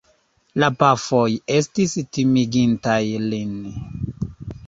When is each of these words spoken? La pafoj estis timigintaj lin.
La 0.61 0.69
pafoj 0.83 1.25
estis 1.57 1.93
timigintaj 2.17 2.99
lin. 3.29 3.53